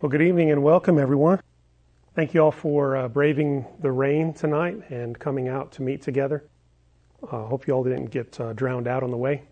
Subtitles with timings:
[0.00, 1.40] Well, good evening and welcome, everyone.
[2.14, 6.44] Thank you all for uh, braving the rain tonight and coming out to meet together.
[7.32, 9.42] I uh, hope you all didn't get uh, drowned out on the way.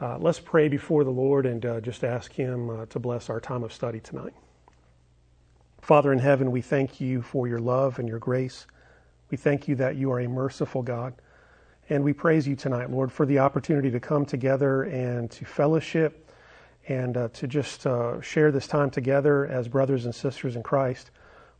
[0.00, 3.40] Uh, let's pray before the Lord and uh, just ask Him uh, to bless our
[3.40, 4.34] time of study tonight.
[5.80, 8.68] Father in heaven, we thank you for your love and your grace.
[9.32, 11.14] We thank you that you are a merciful God.
[11.88, 16.30] And we praise you tonight, Lord, for the opportunity to come together and to fellowship
[16.88, 21.10] and uh, to just uh, share this time together as brothers and sisters in Christ.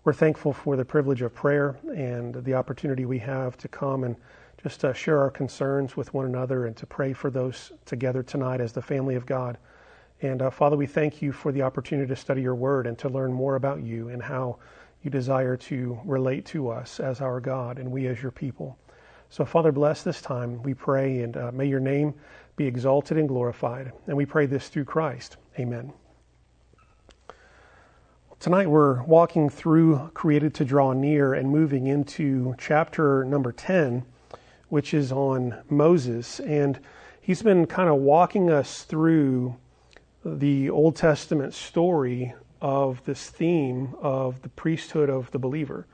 [0.05, 4.17] We're thankful for the privilege of prayer and the opportunity we have to come and
[4.63, 8.61] just uh, share our concerns with one another and to pray for those together tonight
[8.61, 9.59] as the family of God.
[10.21, 13.09] And uh, Father, we thank you for the opportunity to study your word and to
[13.09, 14.59] learn more about you and how
[15.03, 18.79] you desire to relate to us as our God and we as your people.
[19.31, 22.13] So, Father, bless this time, we pray, and uh, may your name
[22.57, 23.93] be exalted and glorified.
[24.07, 25.37] And we pray this through Christ.
[25.59, 25.93] Amen.
[28.39, 34.05] Tonight we're walking through Created to Draw Near and moving into chapter number 10,
[34.69, 36.41] which is on Moses.
[36.41, 36.81] And
[37.21, 39.57] he's been kind of walking us through
[40.25, 45.87] the Old Testament story of this theme of the priesthood of the believer.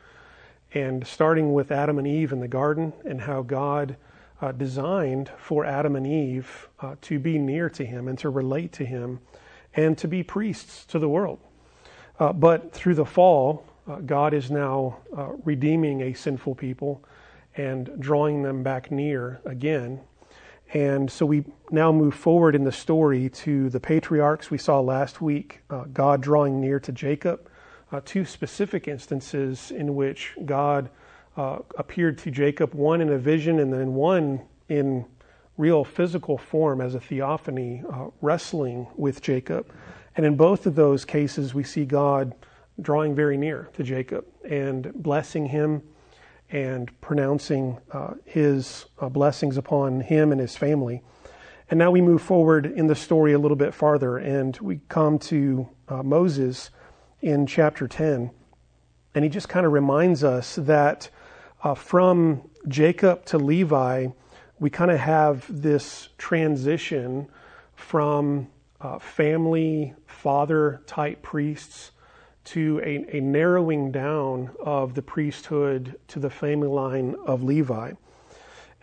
[0.74, 3.96] And starting with Adam and Eve in the garden and how God
[4.40, 8.72] uh, designed for Adam and Eve uh, to be near to Him and to relate
[8.72, 9.20] to Him
[9.74, 11.40] and to be priests to the world.
[12.18, 17.04] Uh, but through the fall, uh, God is now uh, redeeming a sinful people
[17.56, 20.00] and drawing them back near again.
[20.74, 25.20] And so we now move forward in the story to the patriarchs we saw last
[25.20, 27.48] week, uh, God drawing near to Jacob,
[28.04, 30.90] two specific instances in which God
[31.38, 35.06] uh, appeared to Jacob, one in a vision and then one in
[35.56, 39.72] real physical form as a theophany, uh, wrestling with Jacob.
[40.16, 42.34] And in both of those cases, we see God
[42.80, 45.82] drawing very near to Jacob and blessing him
[46.50, 51.02] and pronouncing uh, his uh, blessings upon him and his family.
[51.70, 55.18] And now we move forward in the story a little bit farther, and we come
[55.20, 56.70] to uh, Moses
[57.20, 58.32] in chapter 10.
[59.14, 61.10] And he just kind of reminds us that
[61.62, 64.08] uh, from Jacob to Levi,
[64.60, 67.28] we kind of have this transition
[67.74, 68.48] from
[68.80, 71.92] uh, family father type priests
[72.44, 77.92] to a, a, narrowing down of the priesthood to the family line of Levi.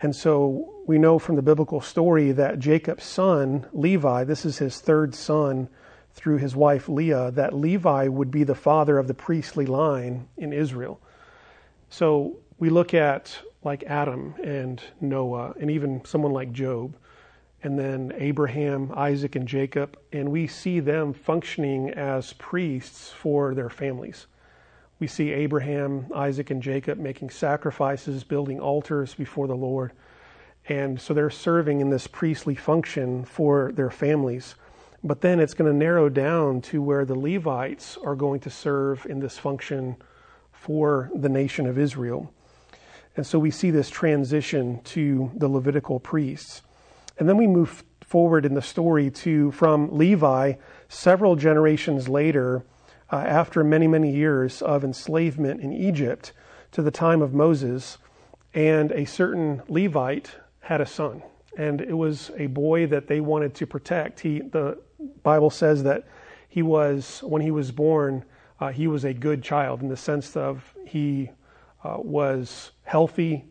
[0.00, 4.80] And so we know from the biblical story that Jacob's son, Levi, this is his
[4.80, 5.68] third son
[6.12, 10.52] through his wife Leah, that Levi would be the father of the priestly line in
[10.52, 11.00] Israel.
[11.88, 16.96] So we look at like Adam and Noah and even someone like Job
[17.62, 23.70] and then Abraham, Isaac, and Jacob, and we see them functioning as priests for their
[23.70, 24.26] families.
[24.98, 29.92] We see Abraham, Isaac, and Jacob making sacrifices, building altars before the Lord.
[30.68, 34.54] And so they're serving in this priestly function for their families.
[35.04, 39.06] But then it's going to narrow down to where the Levites are going to serve
[39.06, 39.96] in this function
[40.52, 42.32] for the nation of Israel.
[43.16, 46.62] And so we see this transition to the Levitical priests.
[47.18, 50.54] And then we move forward in the story to from Levi
[50.88, 52.64] several generations later,
[53.10, 56.32] uh, after many, many years of enslavement in Egypt,
[56.72, 57.98] to the time of Moses.
[58.54, 61.22] And a certain Levite had a son.
[61.56, 64.20] And it was a boy that they wanted to protect.
[64.20, 64.78] He, the
[65.22, 66.04] Bible says that
[66.48, 68.24] he was, when he was born,
[68.60, 71.30] uh, he was a good child in the sense of he
[71.82, 73.44] uh, was healthy,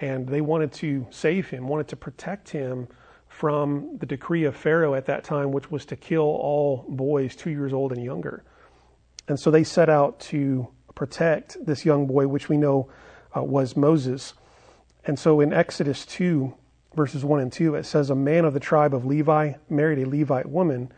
[0.00, 2.86] and they wanted to save him, wanted to protect him
[3.26, 7.50] from the decree of Pharaoh at that time, which was to kill all boys two
[7.50, 8.44] years old and younger.
[9.26, 12.90] And so they set out to protect this young boy, which we know
[13.34, 14.34] uh, was Moses.
[15.06, 16.54] And so in Exodus 2,
[16.94, 20.08] verses 1 and 2, it says, A man of the tribe of Levi married a
[20.08, 20.92] Levite woman,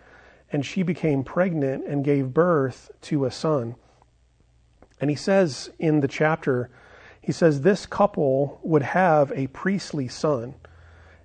[0.51, 3.77] and she became pregnant and gave birth to a son.
[5.01, 6.71] And he says in the chapter,
[7.25, 10.57] he says this couple would have a priestly son,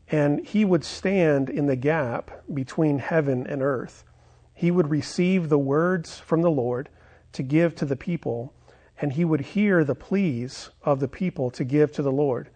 [0.10, 4.06] and he would stand in the gap between heaven and earth.
[4.54, 6.88] He would receive the words from the Lord
[7.34, 8.54] to give to the people,
[9.02, 12.50] and he would hear the pleas of the people to give to the Lord.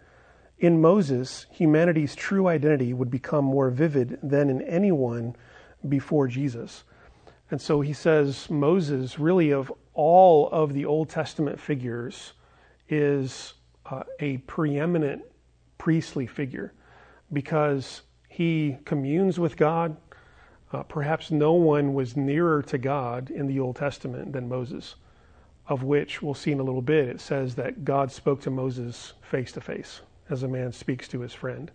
[0.58, 5.36] In Moses, humanity's true identity would become more vivid than in anyone
[5.86, 6.84] before Jesus.
[7.50, 12.32] And so he says, Moses, really, of all of the Old Testament figures,
[12.88, 13.54] is
[13.86, 15.22] uh, a preeminent
[15.78, 16.72] priestly figure
[17.32, 19.96] because he communes with God.
[20.72, 24.96] Uh, perhaps no one was nearer to God in the Old Testament than Moses,
[25.68, 27.08] of which we'll see in a little bit.
[27.08, 30.00] It says that God spoke to Moses face to face,
[30.30, 31.70] as a man speaks to his friend.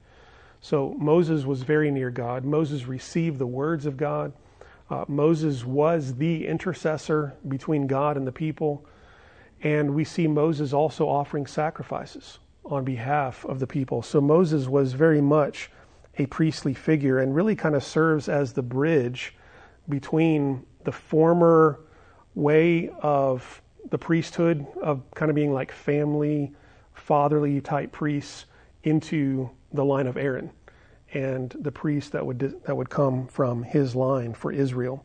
[0.62, 2.44] So Moses was very near God.
[2.44, 4.34] Moses received the words of God.
[4.90, 8.86] Uh, Moses was the intercessor between God and the people.
[9.62, 14.02] And we see Moses also offering sacrifices on behalf of the people.
[14.02, 15.72] So Moses was very much
[16.18, 19.36] a priestly figure and really kind of serves as the bridge
[19.88, 21.80] between the former
[22.36, 26.54] way of the priesthood, of kind of being like family,
[26.94, 28.46] fatherly type priests,
[28.84, 30.52] into the line of Aaron
[31.14, 35.04] and the priest that would that would come from his line for Israel.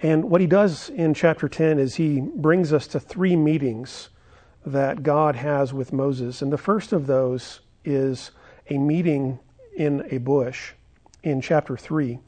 [0.00, 4.10] And what he does in chapter 10 is he brings us to three meetings
[4.64, 6.42] that God has with Moses.
[6.42, 8.32] And the first of those is
[8.68, 9.38] a meeting
[9.76, 10.72] in a bush
[11.22, 12.18] in chapter 3.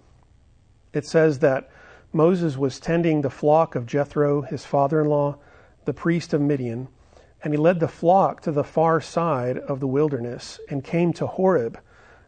[0.92, 1.70] It says that
[2.12, 5.36] Moses was tending the flock of Jethro, his father in law,
[5.84, 6.88] the priest of Midian,
[7.42, 11.26] and he led the flock to the far side of the wilderness and came to
[11.26, 11.78] Horeb,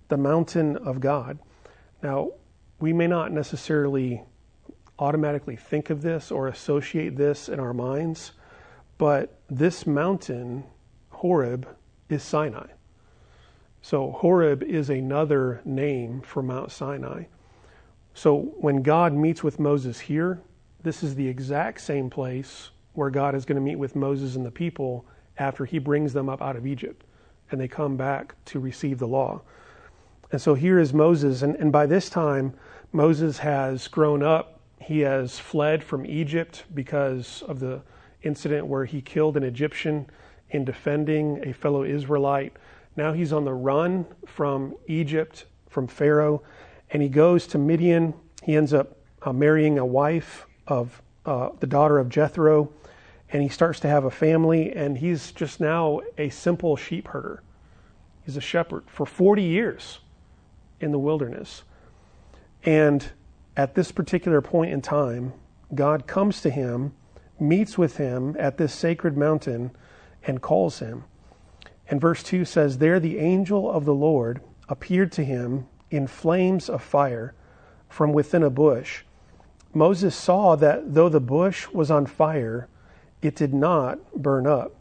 [0.08, 1.38] the mountain of God.
[2.02, 2.32] Now,
[2.78, 4.22] we may not necessarily
[5.00, 8.32] automatically think of this or associate this in our minds,
[8.99, 10.64] but this mountain,
[11.11, 11.67] Horeb,
[12.08, 12.67] is Sinai.
[13.82, 17.25] So Horeb is another name for Mount Sinai.
[18.14, 20.41] So when God meets with Moses here,
[20.82, 24.44] this is the exact same place where God is going to meet with Moses and
[24.44, 25.06] the people
[25.38, 27.05] after he brings them up out of Egypt
[27.50, 29.41] and they come back to receive the law.
[30.32, 32.55] And so here is Moses, and, and by this time,
[32.93, 34.59] Moses has grown up.
[34.81, 37.82] He has fled from Egypt because of the
[38.23, 40.06] incident where he killed an Egyptian
[40.50, 42.56] in defending a fellow Israelite.
[42.97, 46.43] Now he's on the run from Egypt, from Pharaoh,
[46.91, 48.15] and he goes to Midian.
[48.43, 52.73] He ends up uh, marrying a wife of uh, the daughter of Jethro,
[53.32, 57.43] and he starts to have a family, and he's just now a simple sheep herder.
[58.25, 60.00] He's a shepherd for 40 years
[60.81, 61.62] in the wilderness.
[62.65, 63.11] And
[63.56, 65.32] at this particular point in time,
[65.75, 66.94] God comes to him,
[67.38, 69.70] meets with him at this sacred mountain,
[70.26, 71.05] and calls him.
[71.88, 76.69] And verse 2 says, There the angel of the Lord appeared to him in flames
[76.69, 77.35] of fire
[77.88, 79.02] from within a bush.
[79.75, 82.69] Moses saw that though the bush was on fire,
[83.23, 84.75] it did not burn up.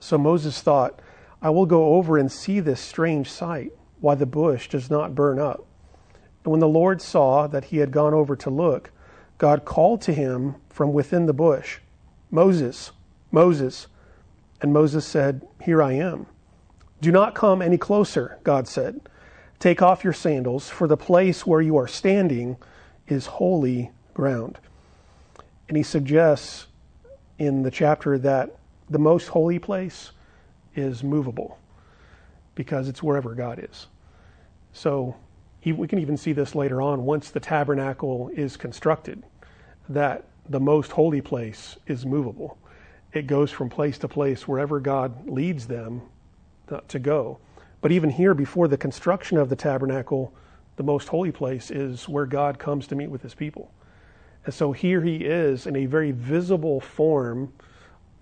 [0.00, 1.00] So Moses thought,
[1.42, 5.38] I will go over and see this strange sight, why the bush does not burn
[5.38, 5.67] up.
[6.48, 8.90] And when the Lord saw that he had gone over to look,
[9.36, 11.80] God called to him from within the bush,
[12.30, 12.90] Moses,
[13.30, 13.86] Moses.
[14.62, 16.24] And Moses said, Here I am.
[17.02, 19.02] Do not come any closer, God said.
[19.58, 22.56] Take off your sandals, for the place where you are standing
[23.08, 24.56] is holy ground.
[25.68, 26.66] And he suggests
[27.36, 28.56] in the chapter that
[28.88, 30.12] the most holy place
[30.74, 31.58] is movable
[32.54, 33.86] because it's wherever God is.
[34.72, 35.14] So
[35.72, 39.22] we can even see this later on once the tabernacle is constructed,
[39.88, 42.58] that the most holy place is movable
[43.12, 46.02] it goes from place to place wherever God leads them
[46.88, 47.38] to go.
[47.80, 50.34] But even here, before the construction of the tabernacle,
[50.76, 53.72] the most holy place is where God comes to meet with his people.
[54.44, 57.52] And so here he is in a very visible form,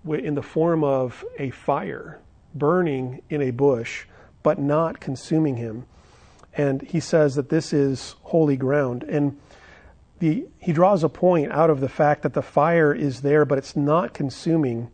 [0.07, 2.19] in the form of a fire
[2.55, 4.05] burning in a bush,
[4.41, 5.85] but not consuming him.
[6.57, 9.03] And he says that this is holy ground.
[9.03, 9.39] And
[10.19, 13.59] the, he draws a point out of the fact that the fire is there, but
[13.59, 14.89] it's not consuming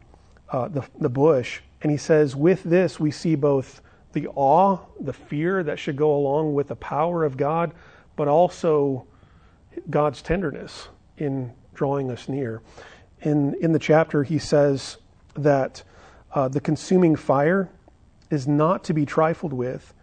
[0.49, 1.61] uh, the, the bush.
[1.81, 6.13] And he says, with this, we see both the awe, the fear that should go
[6.13, 7.71] along with the power of God,
[8.15, 9.07] but also
[9.89, 12.61] God's tenderness in drawing us near.
[13.21, 14.97] In, in the chapter, he says
[15.35, 15.81] that
[16.33, 17.69] uh, the consuming fire
[18.29, 19.93] is not to be trifled with,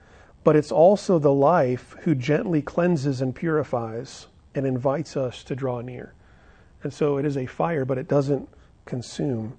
[0.42, 5.80] but it's also the life who gently cleanses and purifies and invites us to draw
[5.80, 6.14] near.
[6.82, 8.48] And so it is a fire, but it doesn't
[8.86, 9.58] consume.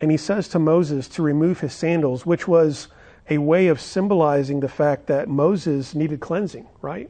[0.00, 2.88] And he says to Moses to remove his sandals, which was
[3.30, 7.08] a way of symbolizing the fact that Moses needed cleansing, right?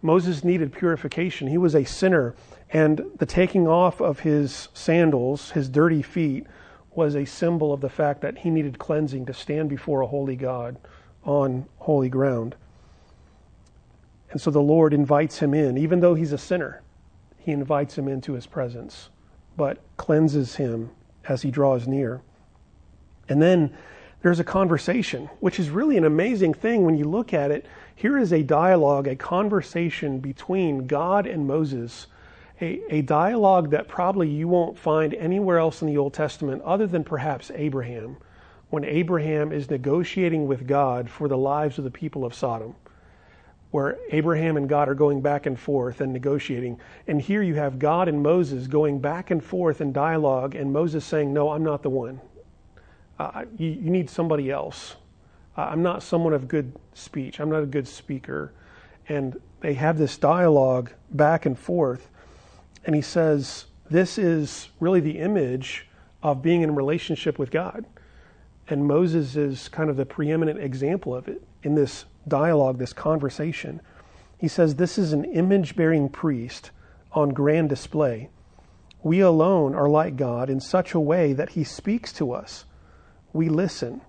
[0.00, 1.48] Moses needed purification.
[1.48, 2.34] He was a sinner,
[2.70, 6.46] and the taking off of his sandals, his dirty feet,
[6.94, 10.36] was a symbol of the fact that he needed cleansing to stand before a holy
[10.36, 10.78] God
[11.24, 12.54] on holy ground.
[14.30, 16.82] And so the Lord invites him in, even though he's a sinner,
[17.38, 19.08] he invites him into his presence,
[19.56, 20.90] but cleanses him
[21.28, 22.20] as he draws near.
[23.28, 23.76] And then
[24.22, 27.66] there's a conversation, which is really an amazing thing when you look at it.
[27.94, 32.06] here is a dialogue, a conversation between God and Moses,
[32.60, 36.86] a, a dialogue that probably you won't find anywhere else in the Old Testament other
[36.86, 38.16] than perhaps Abraham,
[38.70, 42.74] when Abraham is negotiating with God for the lives of the people of Sodom
[43.70, 46.80] where Abraham and God are going back and forth and negotiating.
[47.06, 51.04] And here you have God and Moses going back and forth in dialogue, and Moses
[51.04, 52.20] saying, No, I'm not the one.
[53.18, 54.96] Uh, you, you, need somebody else.
[55.56, 57.38] Uh, I'm not someone of good speech.
[57.38, 58.52] I'm not a good speaker.
[59.08, 62.08] And they have this dialogue back and forth.
[62.86, 65.86] And he says, This is really the image
[66.22, 67.84] of being in relationship with God.
[68.70, 73.80] And Moses is kind of the preeminent example of it in this dialogue, this conversation.
[74.38, 76.70] He says, This is an image bearing priest
[77.12, 78.30] on grand display.
[79.02, 82.64] We alone are like God in such a way that he speaks to us.
[83.32, 84.02] We listen.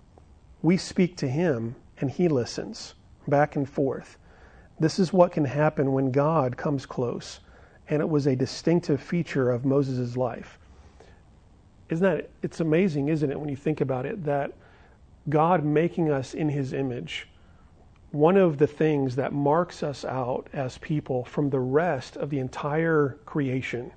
[0.62, 2.94] We speak to him, and he listens,
[3.28, 4.20] back and forth.
[4.80, 7.40] This is what can happen when God comes close,
[7.90, 10.60] and it was a distinctive feature of Moses' life.
[11.92, 14.54] Isn't that, it's amazing, isn't it, when you think about it, that
[15.30, 17.28] God making us in his image
[18.12, 22.40] one of the things that marks us out as people from the rest of the
[22.40, 23.92] entire creation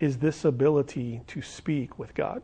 [0.00, 2.42] is this ability to speak with God,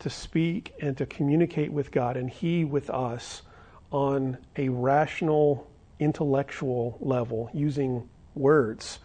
[0.00, 3.42] to speak and to communicate with God, and He with us
[3.92, 8.98] on a rational, intellectual level using words.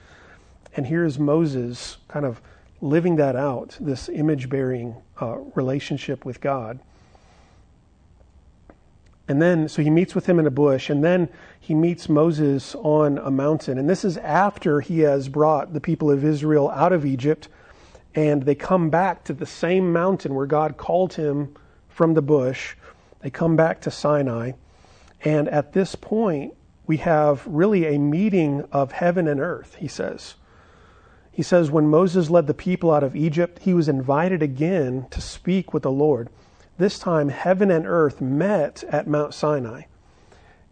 [0.76, 2.42] And here's Moses kind of
[2.82, 6.80] living that out, this image bearing uh, relationship with God.
[9.28, 11.30] And then, so he meets with him in a bush, and then
[11.60, 13.80] he meets Moses on a mountain.
[13.80, 17.48] And this is after he has brought the people of Israel out of Egypt,
[18.14, 21.56] and they come back to the same mountain where God called him
[21.90, 22.76] from the bush.
[23.22, 24.52] They come back to Sinai.
[25.24, 26.54] And at this point,
[26.86, 30.36] we have really a meeting of heaven and earth, he says.
[31.36, 35.20] He says, when Moses led the people out of Egypt, he was invited again to
[35.20, 36.30] speak with the Lord.
[36.78, 39.82] This time, heaven and earth met at Mount Sinai.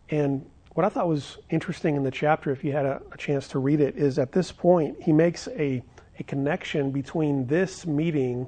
[0.09, 3.49] And what I thought was interesting in the chapter, if you had a, a chance
[3.49, 5.83] to read it, is at this point, he makes a,
[6.17, 8.47] a connection between this meeting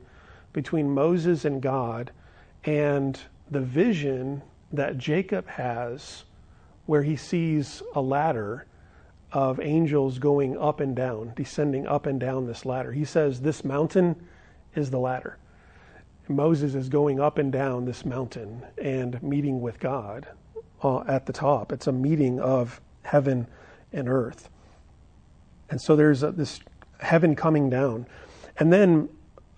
[0.53, 2.11] between Moses and God
[2.63, 3.19] and
[3.51, 4.41] the vision
[4.71, 6.23] that Jacob has
[6.85, 8.67] where he sees a ladder
[9.31, 12.91] of angels going up and down, descending up and down this ladder.
[12.91, 14.15] He says, This mountain
[14.75, 15.37] is the ladder.
[16.27, 20.27] Moses is going up and down this mountain and meeting with God
[20.81, 21.71] uh, at the top.
[21.71, 23.47] It's a meeting of heaven
[23.93, 24.49] and earth.
[25.69, 26.59] And so there's a, this
[26.99, 28.07] heaven coming down.
[28.57, 29.09] And then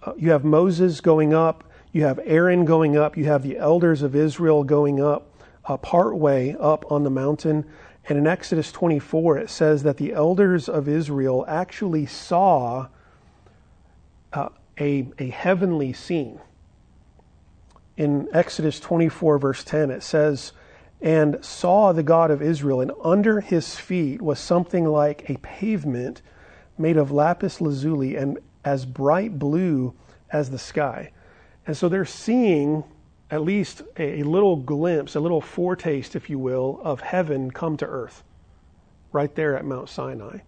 [0.04, 4.02] uh, you have Moses going up, you have Aaron going up, you have the elders
[4.02, 5.32] of Israel going up,
[5.66, 7.66] uh, part way up on the mountain.
[8.10, 12.88] And in Exodus 24, it says that the elders of Israel actually saw
[14.32, 14.50] uh,
[14.80, 16.40] a, a heavenly scene
[17.98, 20.54] in Exodus 24, verse 10, it says,
[21.02, 26.22] And saw the God of Israel, and under his feet was something like a pavement
[26.78, 29.96] made of lapis lazuli and as bright blue
[30.32, 31.12] as the sky.
[31.66, 32.84] And so they're seeing
[33.30, 37.86] at least a, little glimpse, a little foretaste, if you will, of heaven come to
[37.86, 38.24] earth
[39.12, 40.40] right there at Mount Sinai.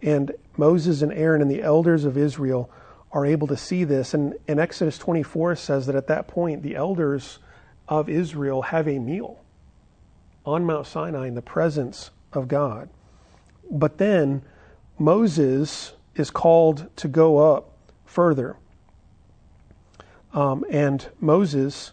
[0.00, 2.70] And Moses and Aaron and the elders of Israel
[3.12, 4.14] are able to see this.
[4.14, 7.38] And, and Exodus 24 says that at that point, the elders
[7.88, 9.40] of Israel have a meal
[10.44, 12.88] on Mount Sinai in the presence of God.
[13.70, 14.42] But then
[14.98, 18.56] Moses is called to go up further.
[20.32, 21.92] Um, and Moses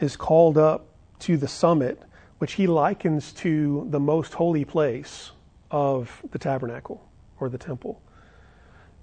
[0.00, 0.86] is called up
[1.20, 2.02] to the summit,
[2.38, 5.32] which he likens to the most holy place
[5.70, 7.04] of the tabernacle
[7.40, 8.00] or the temple.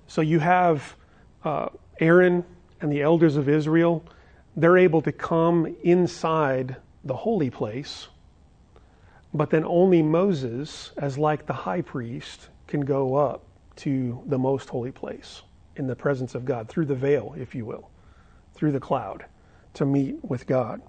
[0.07, 0.95] So you have
[1.43, 2.43] uh, Aaron
[2.81, 4.03] and the elders of Israel,
[4.55, 8.07] they're able to come inside the holy place,
[9.33, 13.43] but then only Moses, as like the high priest, can go up
[13.77, 15.41] to the most holy place
[15.75, 17.89] in the presence of God, through the veil, if you will,
[18.55, 19.25] through the cloud,
[19.75, 20.81] to meet with God.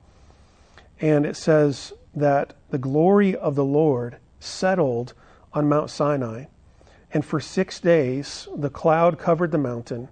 [1.00, 5.12] And it says that the glory of the Lord settled
[5.52, 6.46] on Mount Sinai,
[7.12, 10.08] and for six days the cloud covered the mountain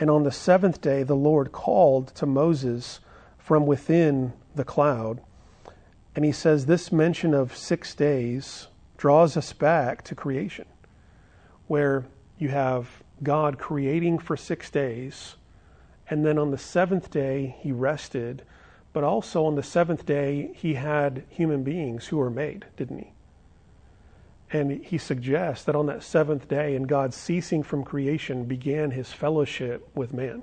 [0.00, 3.00] and on the seventh day, the Lord called to Moses
[3.36, 5.20] from within the cloud.
[6.16, 10.64] And he says this mention of six days draws us back to creation,
[11.66, 12.06] where
[12.38, 15.36] you have God creating for six days,
[16.10, 18.42] and then on the seventh day, he rested.
[18.92, 23.12] But also on the seventh day, he had human beings who were made, didn't he?
[24.52, 29.12] And he suggests that on that seventh day, and God ceasing from creation, began his
[29.12, 30.42] fellowship with man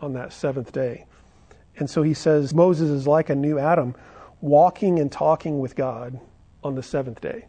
[0.00, 1.04] on that seventh day.
[1.76, 3.94] And so he says Moses is like a new Adam,
[4.40, 6.18] walking and talking with God
[6.62, 7.44] on the seventh day.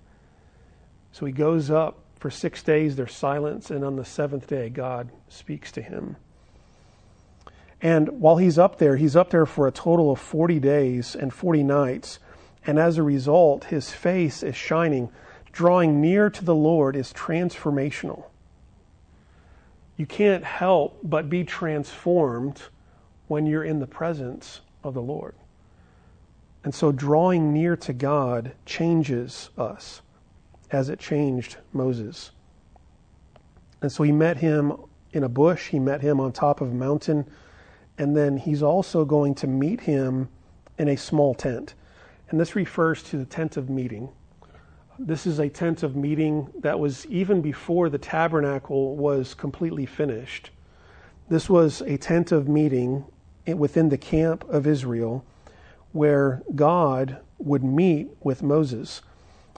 [1.13, 5.10] So he goes up for six days, there's silence, and on the seventh day, God
[5.29, 6.17] speaks to him.
[7.82, 11.34] And while he's up there, he's up there for a total of 40 days and
[11.34, 12.20] 40 nights.
[12.65, 15.10] And as a result, his face is shining.
[15.51, 18.25] Drawing near to the Lord is transformational.
[19.98, 22.62] You can't help but be transformed
[23.27, 25.36] when you're in the presence of the Lord.
[26.63, 30.01] And so drawing near to God changes us
[30.72, 32.32] as it changed Moses.
[33.82, 34.74] And so he met him
[35.13, 37.25] in a bush, he met him on top of a mountain
[37.97, 40.29] and then he's also going to meet him
[40.77, 41.73] in a small tent.
[42.29, 44.09] And this refers to the tent of meeting.
[44.97, 50.49] This is a tent of meeting that was even before the tabernacle was completely finished.
[51.29, 53.05] This was a tent of meeting
[53.45, 55.25] within the camp of Israel
[55.91, 59.01] where God would meet with Moses.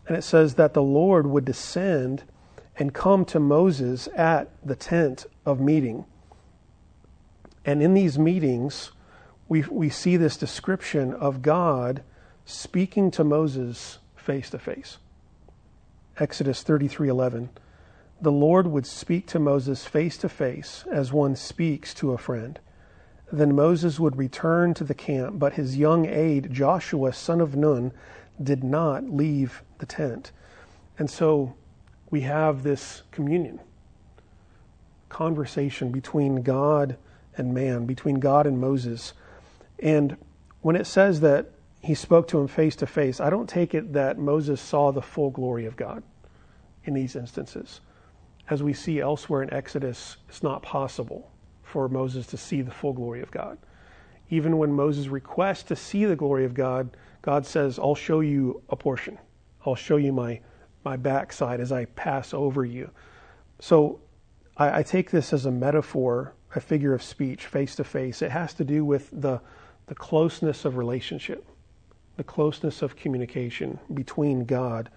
[0.08, 2.24] And it says that the Lord would descend
[2.78, 6.06] and come to Moses at the tent of meeting.
[7.68, 8.92] And in these meetings,
[9.50, 12.02] we, we see this description of God
[12.46, 15.00] speaking to Moses face to face.
[16.18, 17.50] Exodus 33:11
[18.22, 22.58] The Lord would speak to Moses face to face as one speaks to a friend.
[23.34, 27.92] Then Moses would return to the camp, but his young aide Joshua son of Nun
[28.42, 30.32] did not leave the tent.
[30.98, 31.56] And so
[32.10, 33.60] we have this communion
[35.10, 36.96] conversation between God
[37.38, 39.14] and man, between God and Moses.
[39.80, 40.18] And
[40.62, 41.52] when it says that
[41.82, 45.02] he spoke to him face to face, I don't take it that Moses saw the
[45.02, 46.04] full glory of God
[46.84, 47.82] in these instances.
[48.50, 51.32] As we see elsewhere in Exodus, it's not possible
[51.64, 53.58] for Moses to see the full glory of God.
[54.30, 58.62] Even when Moses requests to see the glory of God, God says, I'll show you
[58.70, 59.18] a portion.
[59.66, 60.40] I'll show you my,
[60.84, 62.90] my backside as I pass over you.
[63.60, 64.00] So
[64.56, 68.22] I, I take this as a metaphor a figure of speech face to face.
[68.22, 69.42] It has to do with the,
[69.88, 71.46] the closeness of relationship,
[72.16, 74.90] the closeness of communication between God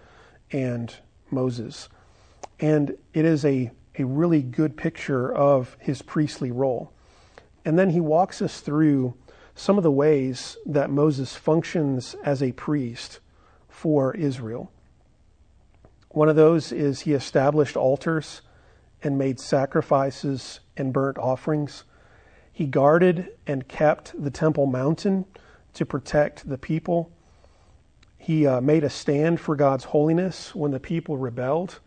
[0.52, 0.94] and
[1.30, 1.88] Moses.
[2.58, 6.92] And it is a, a really good picture of his priestly role.
[7.64, 9.14] And then he walks us through
[9.54, 13.20] some of the ways that Moses functions as a priest
[13.68, 14.70] for Israel.
[16.10, 18.40] One of those is he established altars
[19.02, 21.84] and made sacrifices and burnt offerings.
[22.52, 25.26] He guarded and kept the temple mountain
[25.74, 27.12] to protect the people.
[28.18, 31.78] He uh, made a stand for God's holiness when the people rebelled.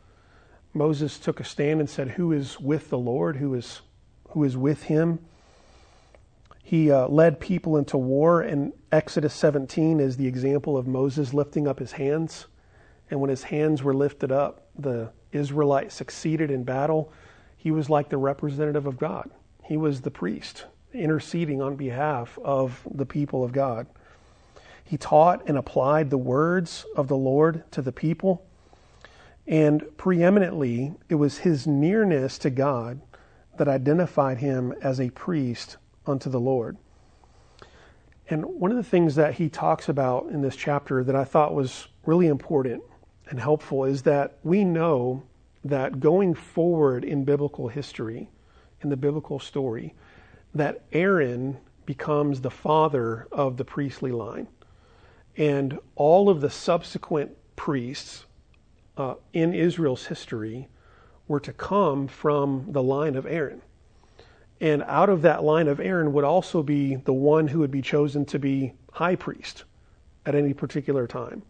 [0.73, 3.37] Moses took a stand and said, Who is with the Lord?
[3.37, 3.81] Who is,
[4.29, 5.19] who is with him?
[6.63, 11.67] He uh, led people into war, and Exodus 17 is the example of Moses lifting
[11.67, 12.47] up his hands.
[13.11, 17.11] And when his hands were lifted up, the Israelites succeeded in battle,
[17.63, 19.31] he was like the representative of God.
[19.63, 23.87] He was the priest interceding on behalf of the people of God.
[24.83, 28.45] He taught and applied the words of the Lord to the people.
[29.47, 32.99] And preeminently, it was his nearness to God
[33.57, 36.75] that identified him as a priest unto the Lord.
[38.29, 41.55] And one of the things that he talks about in this chapter that I thought
[41.55, 42.83] was really important
[43.29, 45.23] and helpful is that we know
[45.63, 48.29] that going forward in biblical history,
[48.81, 49.93] in the biblical story,
[50.53, 54.47] that Aaron becomes the father of the priestly line.
[55.37, 58.25] And all of the subsequent priests
[58.97, 60.67] uh, in Israel's history
[61.27, 63.61] were to come from the line of Aaron.
[64.61, 67.81] And out of that line of Aaron would also be the one who would be
[67.81, 69.63] chosen to be high priest
[70.25, 71.43] at any particular time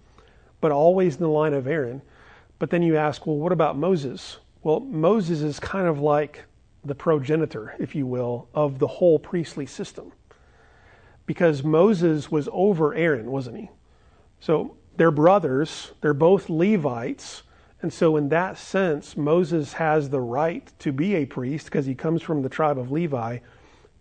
[0.64, 2.02] but always in the line of Aaron.
[2.64, 4.38] But then you ask, well, what about Moses?
[4.62, 6.46] Well, Moses is kind of like
[6.86, 10.14] the progenitor, if you will, of the whole priestly system.
[11.26, 13.70] Because Moses was over Aaron, wasn't he?
[14.40, 17.44] So they're brothers, they're both Levites.
[17.82, 21.96] And so, in that sense, Moses has the right to be a priest because he
[21.96, 23.40] comes from the tribe of Levi.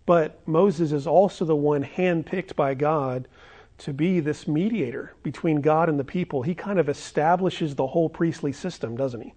[0.05, 3.27] But Moses is also the one handpicked by God
[3.83, 6.41] to be this mediator between God and the people.
[6.41, 9.33] He kind of establishes the whole priestly system, doesn't he?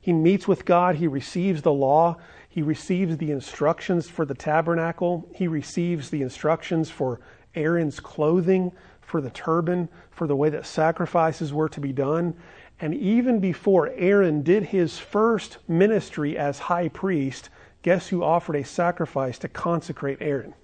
[0.00, 2.16] He meets with God, he receives the law,
[2.48, 7.20] he receives the instructions for the tabernacle, he receives the instructions for
[7.54, 12.34] Aaron's clothing, for the turban, for the way that sacrifices were to be done.
[12.78, 17.50] And even before Aaron did his first ministry as high priest,
[17.82, 20.54] guess who offered a sacrifice to consecrate Aaron?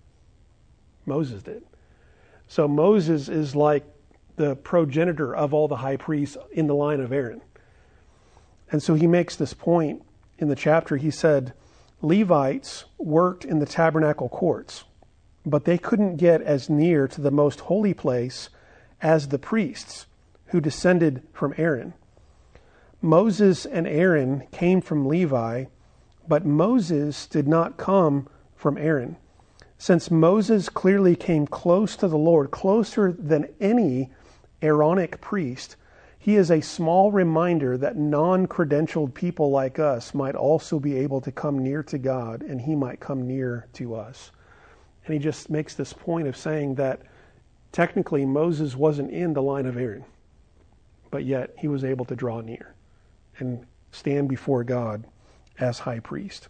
[1.04, 1.64] Moses did.
[2.48, 3.84] So Moses is like
[4.36, 7.40] the progenitor of all the high priests in the line of Aaron.
[8.70, 10.02] And so he makes this point
[10.38, 10.96] in the chapter.
[10.96, 11.52] He said,
[12.02, 14.84] Levites worked in the tabernacle courts,
[15.44, 18.50] but they couldn't get as near to the most holy place
[19.00, 20.06] as the priests
[20.46, 21.94] who descended from Aaron.
[23.00, 25.66] Moses and Aaron came from Levi,
[26.28, 29.16] but Moses did not come from Aaron.
[29.78, 34.10] Since Moses clearly came close to the Lord, closer than any
[34.62, 35.76] Aaronic priest,
[36.18, 41.20] he is a small reminder that non credentialed people like us might also be able
[41.20, 44.32] to come near to God and he might come near to us.
[45.04, 47.02] And he just makes this point of saying that
[47.70, 50.04] technically Moses wasn't in the line of Aaron,
[51.10, 52.74] but yet he was able to draw near
[53.38, 55.06] and stand before God
[55.60, 56.48] as high priest.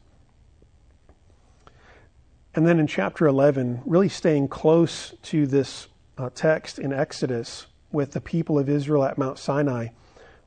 [2.56, 8.12] And then in chapter 11, really staying close to this uh, text in Exodus, with
[8.12, 9.88] the people of Israel at Mount Sinai,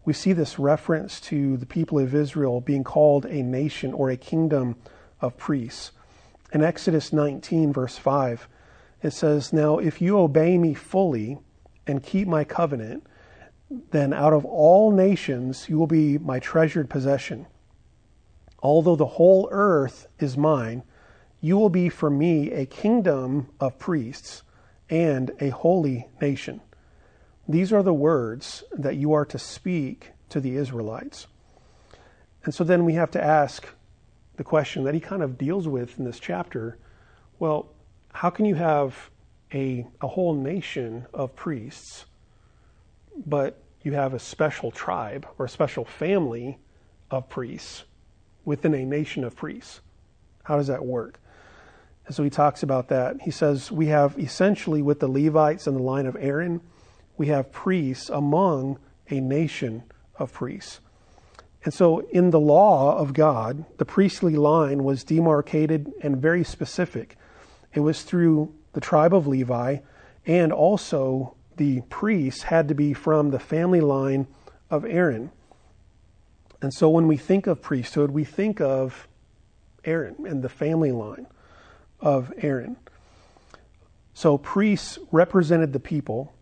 [0.05, 4.17] we see this reference to the people of Israel being called a nation or a
[4.17, 4.75] kingdom
[5.21, 5.91] of priests.
[6.51, 8.47] In Exodus 19, verse 5,
[9.03, 11.37] it says, Now if you obey me fully
[11.85, 13.05] and keep my covenant,
[13.91, 17.45] then out of all nations you will be my treasured possession.
[18.63, 20.81] Although the whole earth is mine,
[21.41, 24.43] you will be for me a kingdom of priests
[24.89, 26.61] and a holy nation.
[27.47, 31.27] These are the words that you are to speak to the Israelites.
[32.43, 33.67] And so then we have to ask
[34.35, 36.77] the question that he kind of deals with in this chapter
[37.39, 37.69] well,
[38.11, 39.09] how can you have
[39.53, 42.05] a, a whole nation of priests,
[43.25, 46.59] but you have a special tribe or a special family
[47.09, 47.85] of priests
[48.43, 49.79] within a nation of priests?
[50.43, 51.19] How does that work?
[52.09, 53.21] And so he talks about that.
[53.21, 56.59] He says, We have essentially with the Levites and the line of Aaron,
[57.17, 58.79] we have priests among
[59.11, 59.83] a nation
[60.17, 60.79] of priests.
[61.63, 67.15] And so, in the law of God, the priestly line was demarcated and very specific.
[67.75, 69.77] It was through the tribe of Levi,
[70.25, 74.25] and also the priests had to be from the family line
[74.71, 75.29] of Aaron.
[76.59, 79.07] And so, when we think of priesthood, we think of
[79.85, 81.27] Aaron and the family line
[82.01, 82.77] of Aaron.
[84.13, 86.33] So, priests represented the people,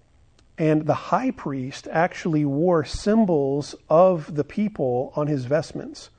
[0.58, 6.10] and the high priest actually wore symbols of the people on his vestments.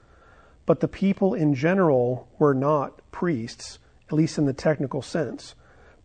[0.67, 5.55] But the people in general were not priests, at least in the technical sense.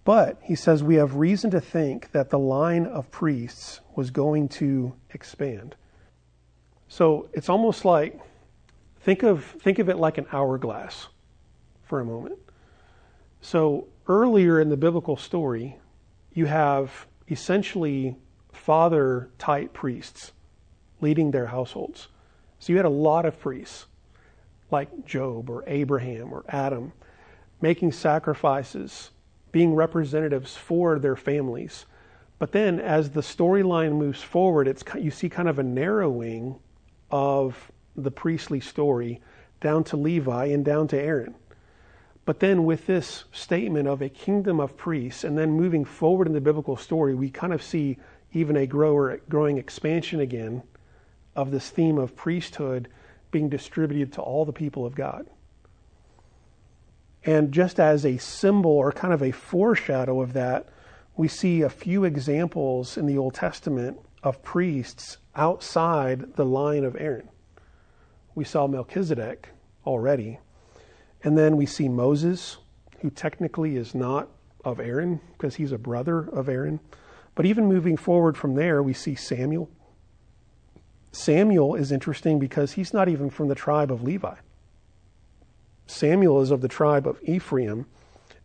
[0.06, 4.50] But he says we have reason to think that the line of priests was going
[4.50, 5.76] to expand.
[6.88, 8.20] So it's almost like
[9.02, 11.08] think of think of it like an hourglass
[11.84, 12.40] for a moment.
[13.44, 15.78] So earlier in the biblical story,
[16.34, 18.16] you have essentially
[18.54, 20.32] father type priests
[21.02, 22.08] leading their households.
[22.60, 23.88] So you had a lot of priests
[24.72, 26.94] like Job or Abraham or Adam
[27.62, 29.12] making sacrifices,
[29.52, 31.86] being representatives for their families.
[32.40, 36.58] But then as the storyline moves forward, it's you see kind of a narrowing
[37.12, 39.20] of the priestly story
[39.60, 41.36] down to Levi and down to Aaron.
[42.26, 46.34] But then, with this statement of a kingdom of priests, and then moving forward in
[46.34, 47.98] the biblical story, we kind of see
[48.32, 50.64] even a grower, growing expansion again
[51.36, 52.88] of this theme of priesthood
[53.32, 55.28] being distributed to all the people of God.
[57.26, 60.68] And just as a symbol or kind of a foreshadow of that,
[61.16, 66.96] we see a few examples in the Old Testament of priests outside the line of
[66.98, 67.30] Aaron.
[68.36, 69.50] We saw Melchizedek
[69.86, 70.40] already.
[71.24, 72.58] And then we see Moses,
[73.00, 74.30] who technically is not
[74.66, 76.80] of Aaron because he's a brother of Aaron.
[77.36, 79.70] But even moving forward from there, we see Samuel.
[81.12, 84.36] Samuel is interesting because he's not even from the tribe of Levi.
[85.86, 87.86] Samuel is of the tribe of Ephraim,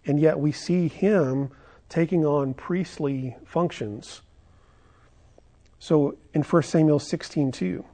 [0.04, 1.50] and yet we see him
[1.88, 4.22] taking on priestly functions.
[5.78, 7.84] So in 1 Samuel 16:2,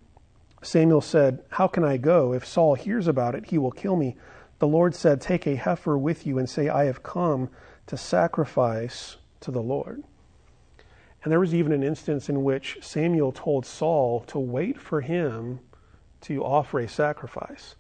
[0.63, 2.33] Samuel said, "How can I go?
[2.33, 4.17] If Saul hears about it, he will kill me."
[4.59, 7.51] The Lord said, "Take a heifer with you and say, I have come
[7.87, 10.05] to sacrifice to the Lord."
[11.23, 15.61] And there was even an instance in which Samuel told Saul to wait for him
[16.23, 17.77] to offer a sacrifice.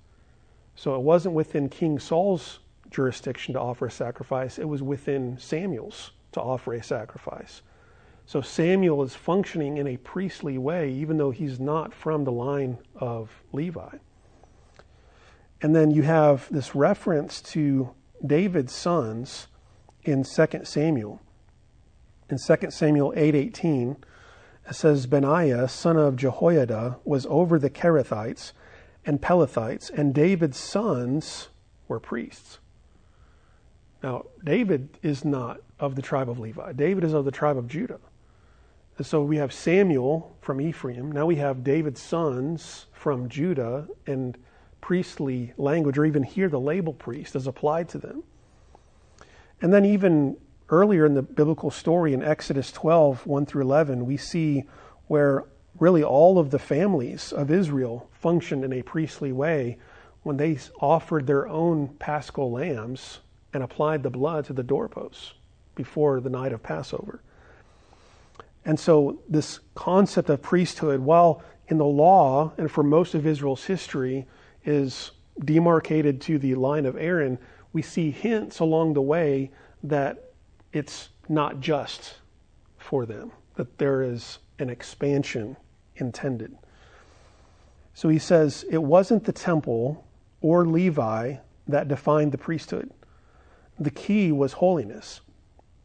[0.74, 2.60] So it wasn't within King Saul's
[2.90, 7.62] jurisdiction to offer a sacrifice, it was within Samuel's to offer a sacrifice.
[8.26, 12.78] So Samuel is functioning in a priestly way, even though he's not from the line
[12.96, 13.98] of Levi.
[15.62, 19.46] And then you have this reference to David's sons
[20.02, 21.20] in 2 Samuel.
[22.30, 23.96] In 2 Samuel 8:18,
[24.68, 28.52] it says Benaiah, son of Jehoiada, was over the Kerethites
[29.04, 31.48] and Pelethites, and David's sons
[31.86, 32.58] were priests.
[34.02, 36.72] Now, David is not of the tribe of Levi.
[36.72, 38.00] David is of the tribe of Judah.
[38.96, 41.10] And so we have Samuel from Ephraim.
[41.10, 44.38] Now we have David's sons from Judah and
[44.85, 48.23] priestly language, or even hear the label priest as applied to them.
[49.62, 50.37] And then even
[50.68, 54.64] earlier in the biblical story in Exodus 12, 1 through 11, we see
[55.07, 55.47] where
[55.81, 59.79] really all of the families of Israel functioned in a priestly way
[60.23, 63.20] when they offered their own paschal lambs
[63.55, 65.33] and applied the blood to the doorposts
[65.75, 67.23] before the night of Passover.
[68.66, 73.64] And so, this concept of priesthood, while in the law and for most of Israel's
[73.64, 74.27] history
[74.64, 75.12] is
[75.44, 77.38] demarcated to the line of Aaron,
[77.72, 79.50] we see hints along the way
[79.83, 80.33] that
[80.72, 82.16] it's not just
[82.79, 85.57] for them, that there is an expansion
[85.96, 86.57] intended.
[87.94, 90.05] So he says, It wasn't the temple
[90.40, 92.90] or Levi that defined the priesthood.
[93.79, 95.20] The key was holiness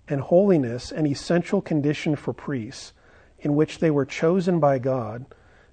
[0.07, 2.93] and holiness an essential condition for priests,
[3.39, 5.25] in which they were chosen by God,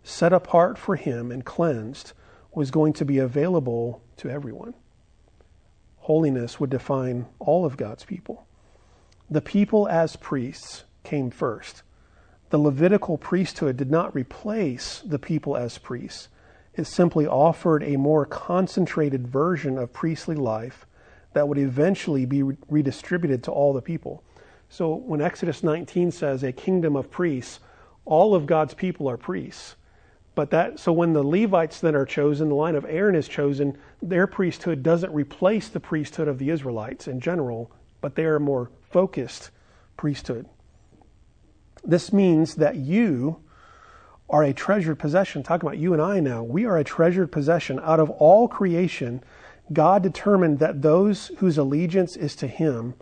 [0.03, 2.13] set apart for Him, and cleansed,
[2.57, 4.73] was going to be available to everyone.
[5.99, 8.47] Holiness would define all of God's people.
[9.29, 11.83] The people as priests came first.
[12.49, 16.29] The Levitical priesthood did not replace the people as priests.
[16.75, 20.87] It simply offered a more concentrated version of priestly life
[21.35, 24.25] that would eventually be redistributed to all the people.
[24.71, 27.61] So when Exodus 19 says a kingdom of priests,
[28.07, 29.77] all of God's people are priests.
[30.37, 33.79] But that so when the Levites then are chosen, the line of Aaron is chosen,
[34.03, 37.73] their priesthood doesn't replace the priesthood of the Israelites in general,
[38.03, 39.51] but they are a more focused
[39.97, 40.47] priesthood.
[41.83, 43.41] This means that you
[44.29, 45.43] are a treasured possession.
[45.43, 47.81] Talking about you and I now, we are a treasured possession.
[47.83, 49.25] Out of all creation,
[49.73, 52.93] God determined that those whose allegiance is to Him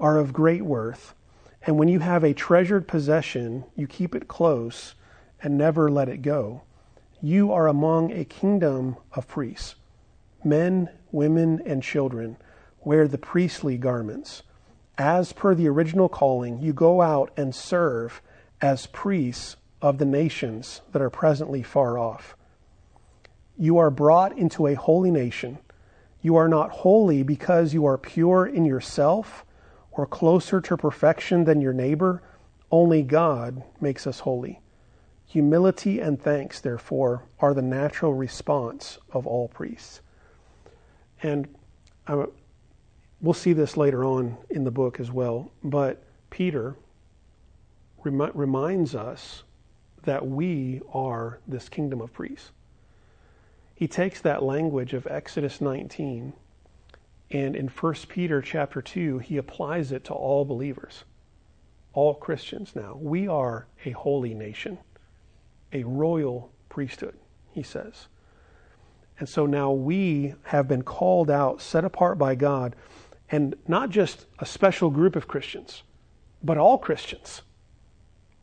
[0.00, 1.14] are of great worth.
[1.66, 4.94] And when you have a treasured possession, you keep it close
[5.42, 6.62] and never let it go.
[7.20, 9.74] You are among a kingdom of priests.
[10.44, 12.36] Men, women, and children
[12.84, 14.44] wear the priestly garments.
[14.96, 18.22] As per the original calling, you go out and serve
[18.60, 22.36] as priests of the nations that are presently far off.
[23.56, 25.58] You are brought into a holy nation.
[26.22, 29.44] You are not holy because you are pure in yourself
[29.90, 32.22] or closer to perfection than your neighbor,
[32.70, 34.60] only God makes us holy.
[35.28, 40.00] Humility and thanks, therefore, are the natural response of all priests.
[41.22, 41.48] And
[42.06, 42.26] uh,
[43.20, 46.76] we'll see this later on in the book as well, but Peter
[48.02, 49.42] rem- reminds us
[50.04, 52.50] that we are this kingdom of priests.
[53.74, 56.32] He takes that language of Exodus 19
[57.30, 61.04] and in 1 Peter chapter 2, he applies it to all believers,
[61.92, 62.96] all Christians now.
[63.00, 64.78] We are a holy nation,
[65.72, 67.16] a royal priesthood,
[67.52, 68.08] he says.
[69.18, 72.76] And so now we have been called out, set apart by God,
[73.30, 75.82] and not just a special group of Christians,
[76.42, 77.42] but all Christians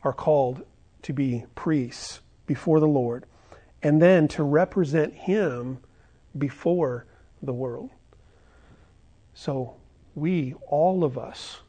[0.04, 0.64] are called
[1.02, 3.26] to be priests before the Lord
[3.82, 5.78] and then to represent Him
[6.36, 7.06] before
[7.42, 7.90] the world.
[9.34, 9.76] So
[10.14, 11.60] we, all of us,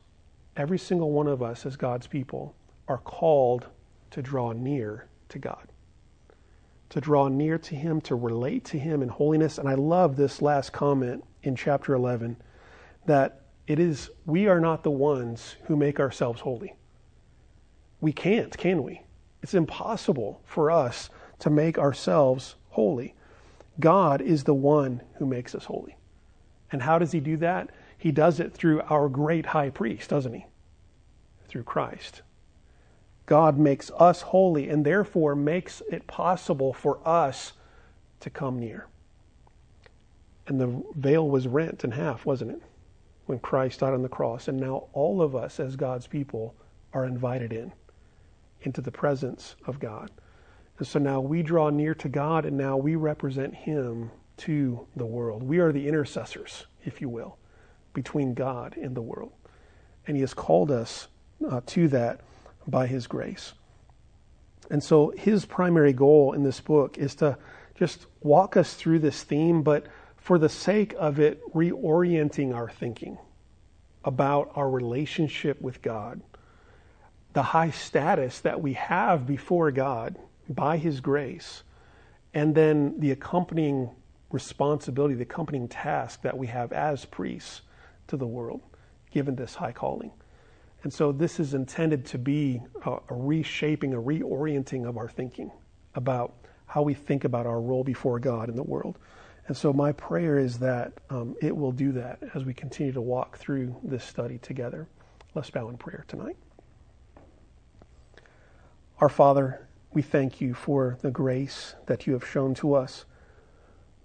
[0.55, 2.55] every single one of us as God's people,
[2.87, 3.67] are called
[4.11, 5.67] to draw near to God,
[6.89, 9.57] to draw near to Him, to relate to Him in holiness.
[9.57, 12.37] And I love this last comment in chapter 11
[13.05, 16.75] that it is, we are not the ones who make ourselves holy.
[17.99, 19.01] We can't, can we?
[19.41, 21.09] It's impossible for us
[21.39, 23.13] to make ourselves holy.
[23.79, 25.97] God is the one who makes us holy.
[26.71, 27.69] And how does he do that?
[27.97, 30.45] He does it through our great high priest, doesn't he?
[31.47, 32.21] Through Christ.
[33.27, 37.53] God makes us holy and therefore makes it possible for us
[38.21, 38.87] to come near.
[40.47, 42.61] And the veil was rent in half, wasn't it?
[43.25, 44.47] When Christ died on the cross.
[44.47, 46.55] And now all of us as God's people
[46.93, 47.73] are invited in
[48.61, 50.09] into the presence of God.
[50.77, 55.05] And so now we draw near to God and now we represent Him to the
[55.05, 55.43] world.
[55.43, 57.37] We are the intercessors, if you will,
[57.93, 59.33] between God and the world.
[60.05, 61.09] and He has called us
[61.49, 62.21] uh, to that
[62.67, 63.53] by His grace.
[64.69, 67.37] And so His primary goal in this book is to
[67.75, 69.85] just walk us through this theme, but
[70.17, 73.17] for the sake of it, reorienting our thinking
[74.03, 76.21] about our relationship with God,
[77.33, 80.17] the high status that we have before God
[80.49, 81.63] by His grace,
[82.33, 83.89] and then the accompanying
[84.31, 87.61] responsibility, the accompanying task that we have as priests
[88.07, 88.61] to the world,
[89.11, 90.11] given this high calling.
[90.87, 95.51] And so this is intended to be a, a, reshaping, a reorienting of our thinking
[95.95, 96.33] about
[96.65, 98.97] how we think about our role before God in the world.
[99.47, 103.01] And so my prayer is that um, it will do that as we continue to
[103.01, 104.87] walk through this study together.
[105.35, 106.37] Let's bow in prayer tonight.
[108.99, 113.03] Our Father, we thank you for the grace that you have shown to us.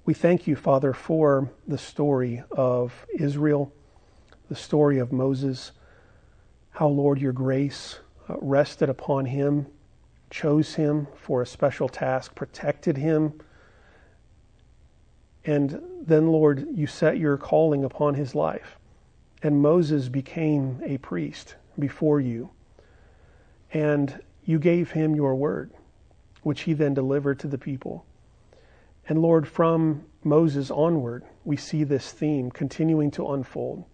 [0.05, 3.73] We thank you, Father, for the story of Israel,
[4.49, 5.71] the story of Moses,
[6.73, 9.67] how, Lord, your grace uh, rested upon him,
[10.31, 13.35] chose him for a special task, protected him
[15.45, 18.79] and then, Lord, you set your calling upon his life.
[19.43, 22.51] And Moses became a priest before you.
[23.73, 25.73] And you gave him your word,
[26.43, 28.05] which he then delivered to the people.
[29.09, 33.85] And Lord, from Moses onward, we see this theme continuing to unfold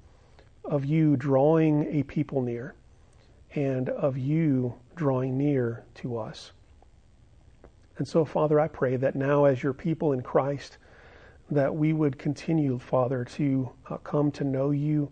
[0.68, 2.74] of you drawing a people near
[3.54, 6.52] and of you drawing near to us.
[7.96, 10.78] And so, Father, I pray that now, as your people in Christ,
[11.50, 15.10] that we would continue, Father, to uh, come to know you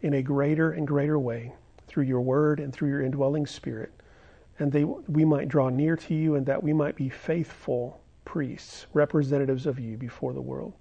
[0.00, 1.52] in a greater and greater way
[1.86, 3.92] through your word and through your indwelling spirit.
[4.58, 8.86] And they, we might draw near to you and that we might be faithful priests,
[8.94, 10.72] representatives of you before the world.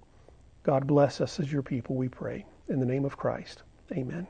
[0.64, 2.46] God bless us as your people, we pray.
[2.70, 4.28] In the name of Christ, amen.